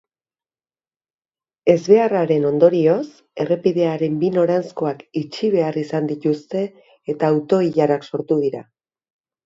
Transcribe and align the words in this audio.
Ezbeharraren 1.73 2.47
ondorioz 2.53 3.03
errepidearen 3.45 4.17
bi 4.25 4.33
noranzkoak 4.39 5.07
itxi 5.25 5.53
behar 5.59 5.81
izan 5.85 6.13
dituzte 6.15 6.67
eta 7.17 7.35
auto-ilarak 7.39 8.13
sortu 8.13 8.45
dira. 8.47 8.69